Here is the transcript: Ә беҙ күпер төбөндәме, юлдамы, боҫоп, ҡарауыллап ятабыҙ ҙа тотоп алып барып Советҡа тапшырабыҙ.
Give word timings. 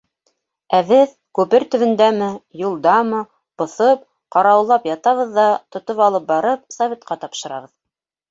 Ә 0.75 0.77
беҙ 0.91 1.11
күпер 1.39 1.65
төбөндәме, 1.73 2.29
юлдамы, 2.61 3.19
боҫоп, 3.63 4.01
ҡарауыллап 4.37 4.89
ятабыҙ 4.91 5.37
ҙа 5.37 5.45
тотоп 5.77 6.01
алып 6.09 6.25
барып 6.33 6.65
Советҡа 6.77 7.19
тапшырабыҙ. 7.27 7.73